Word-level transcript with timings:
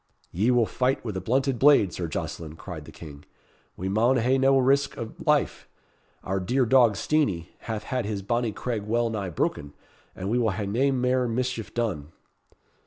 "Ye 0.31 0.49
will 0.49 0.65
fight 0.65 1.05
with 1.05 1.15
a 1.15 1.21
blunted 1.21 1.59
blade, 1.59 1.93
Sir 1.93 2.07
Jocelyn," 2.07 2.55
cried 2.55 2.85
the 2.85 2.91
King. 2.91 3.23
"We 3.77 3.87
maun 3.87 4.17
hae 4.17 4.39
nae 4.39 4.57
risk 4.57 4.97
of 4.97 5.23
life. 5.27 5.67
Our 6.23 6.39
dear 6.39 6.65
dog, 6.65 6.95
Steenie, 6.95 7.49
hath 7.59 7.83
had 7.83 8.05
his 8.07 8.23
bonnie 8.23 8.51
craig 8.51 8.81
well 8.81 9.11
nigh 9.11 9.29
broken, 9.29 9.75
and 10.15 10.27
we 10.31 10.39
will 10.39 10.49
hae 10.49 10.65
nae 10.65 10.89
mair 10.89 11.27
mischief 11.27 11.71
done." 11.75 12.11